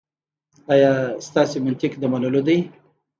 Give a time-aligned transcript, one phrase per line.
[0.73, 0.91] ایا
[1.27, 2.57] ستاسو منطق د منلو دی؟